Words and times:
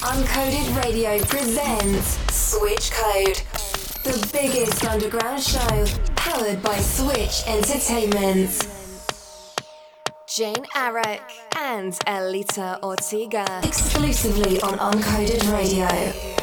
Uncoded 0.00 0.84
Radio 0.84 1.18
presents 1.24 2.18
Switch 2.32 2.92
Code, 2.92 3.42
the 4.04 4.28
biggest 4.32 4.84
underground 4.84 5.42
show 5.42 5.86
powered 6.14 6.62
by 6.62 6.76
Switch 6.78 7.42
Entertainment. 7.48 8.68
Jane 10.28 10.64
Arrak 10.76 11.20
and 11.56 11.94
Elita 12.06 12.80
Ortega 12.80 13.44
exclusively 13.64 14.60
on 14.60 14.78
Uncoded 14.78 15.52
Radio. 15.52 16.37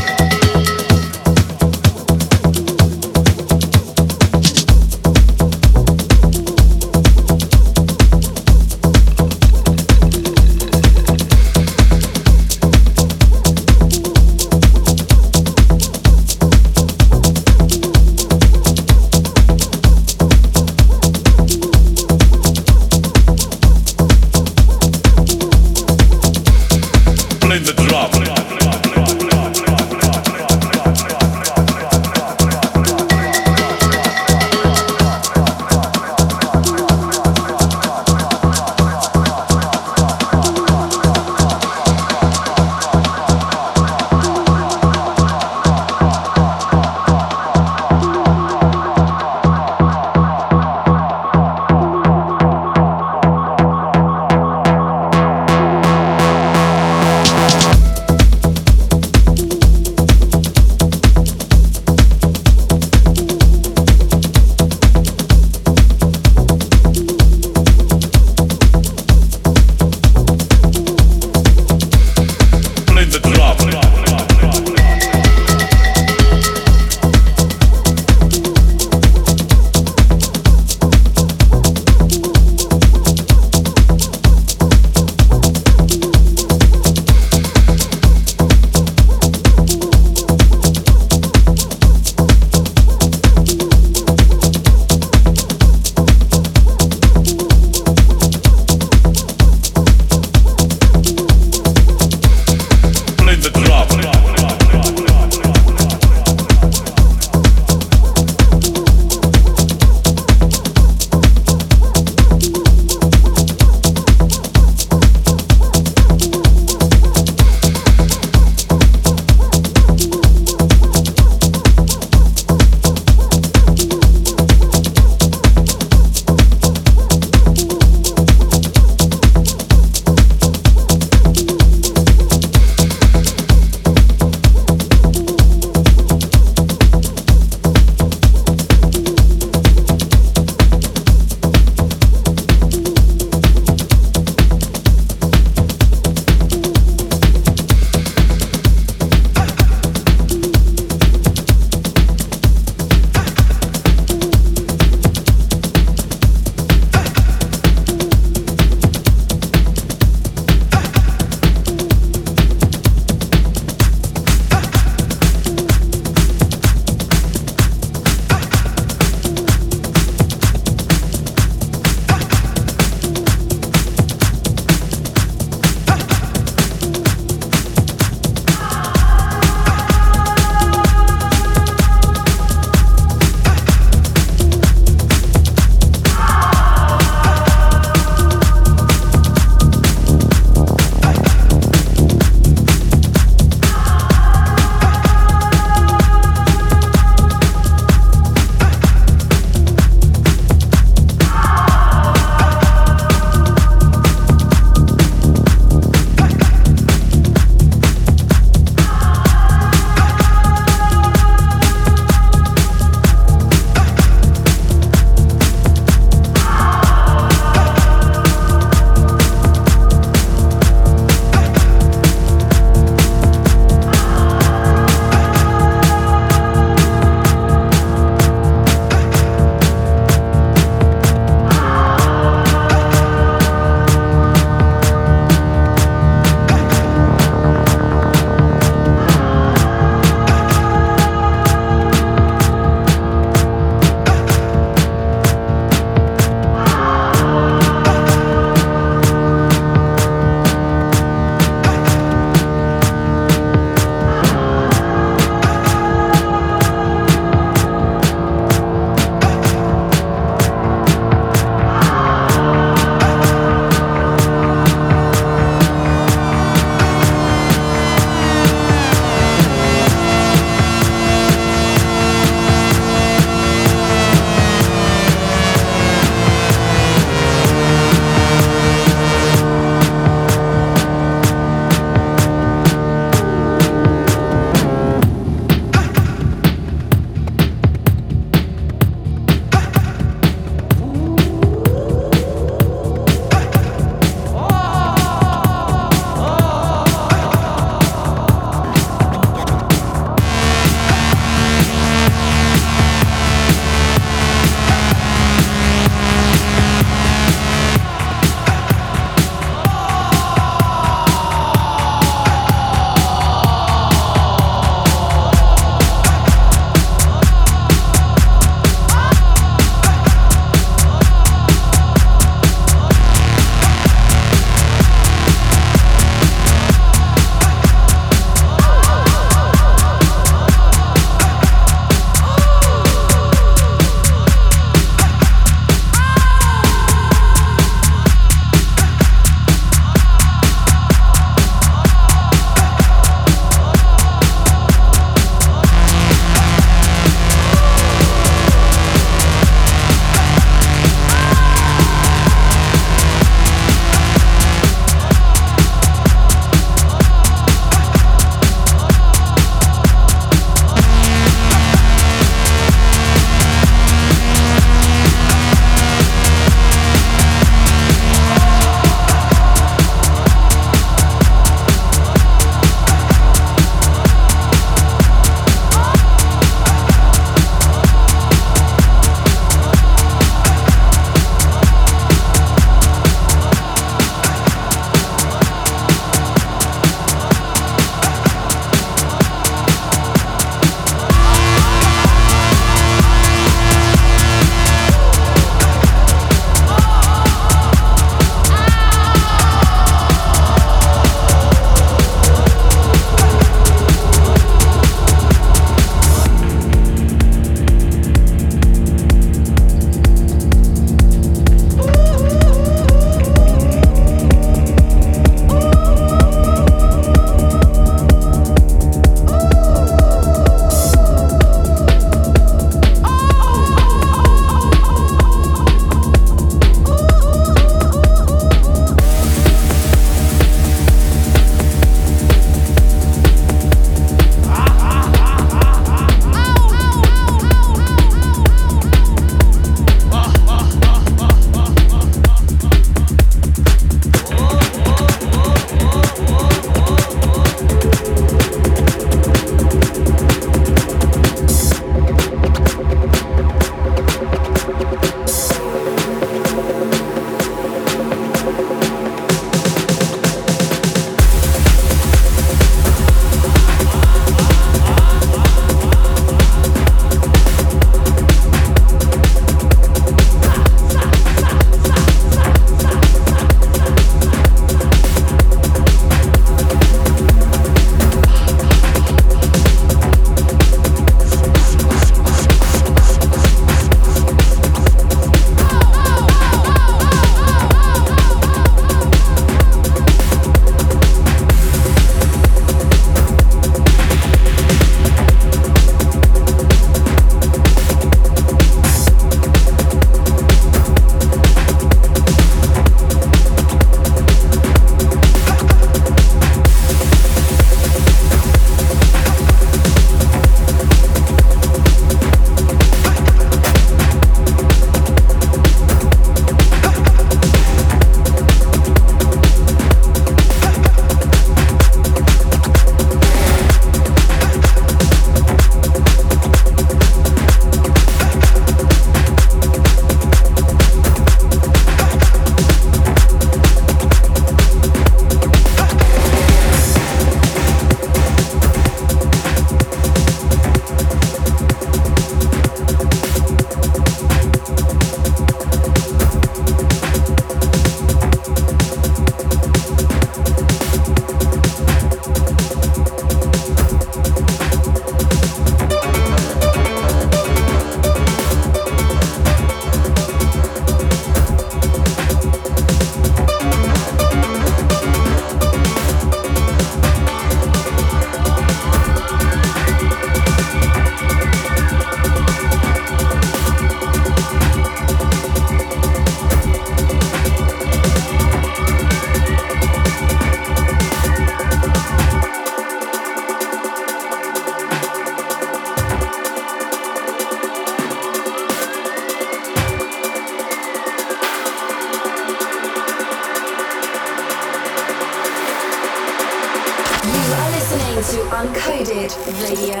You 597.24 597.30
are 597.30 597.70
listening 597.70 598.16
to 598.30 598.38
Uncoded 598.54 599.32
Radio. 599.62 600.00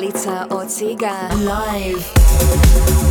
Alita 0.00 0.46
Ortega. 0.48 1.28
Live. 1.44 3.09